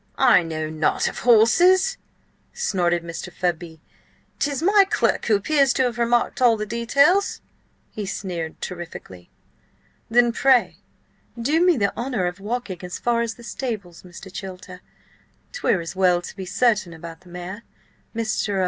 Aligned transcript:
"I 0.17 0.41
know 0.41 0.67
nought 0.67 1.07
of 1.07 1.19
horses," 1.19 1.99
snorted 2.55 3.03
Mr. 3.03 3.31
Fudby. 3.31 3.81
"'Tis 4.39 4.63
my 4.63 4.83
clerk 4.89 5.27
who 5.27 5.35
appears 5.35 5.73
to 5.73 5.83
have 5.83 5.99
remarked 5.99 6.41
all 6.41 6.57
the 6.57 6.65
details." 6.65 7.39
He 7.91 8.07
sneered 8.07 8.59
terrifically. 8.61 9.29
"Then 10.09 10.31
pray, 10.31 10.77
do 11.39 11.63
me 11.63 11.77
the 11.77 11.95
honour 11.95 12.25
of 12.25 12.39
walking 12.39 12.79
as 12.83 12.97
far 12.97 13.21
as 13.21 13.35
the 13.35 13.43
stables, 13.43 14.01
Mr. 14.01 14.33
Chilter. 14.33 14.79
'Twere 15.51 15.81
as 15.81 15.95
well 15.95 16.23
to 16.23 16.35
be 16.35 16.45
certain 16.47 16.93
about 16.95 17.21
the 17.21 17.29
mare. 17.29 17.61
Mr. 18.15 18.59